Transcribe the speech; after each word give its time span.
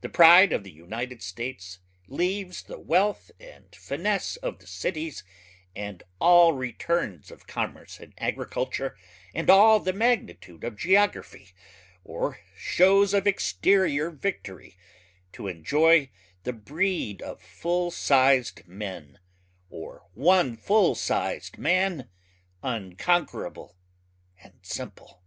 The 0.00 0.08
pride 0.08 0.54
of 0.54 0.64
the 0.64 0.72
United 0.72 1.20
States 1.20 1.78
leaves 2.06 2.62
the 2.62 2.78
wealth 2.78 3.30
and 3.38 3.66
finesse 3.76 4.36
of 4.36 4.60
the 4.60 4.66
cities 4.66 5.24
and 5.76 6.02
all 6.22 6.54
returns 6.54 7.30
of 7.30 7.46
commerce 7.46 8.00
and 8.00 8.14
agriculture 8.16 8.96
and 9.34 9.50
all 9.50 9.78
the 9.78 9.92
magnitude 9.92 10.64
of 10.64 10.78
geography 10.78 11.52
or 12.02 12.38
shows 12.56 13.12
of 13.12 13.26
exterior 13.26 14.08
victory 14.10 14.74
to 15.34 15.48
enjoy 15.48 16.08
the 16.44 16.54
breed 16.54 17.20
of 17.20 17.42
full 17.42 17.90
sized 17.90 18.66
men 18.66 19.18
or 19.68 20.08
one 20.14 20.56
full 20.56 20.94
sized 20.94 21.58
man 21.58 22.08
unconquerable 22.62 23.76
and 24.42 24.54
simple. 24.62 25.22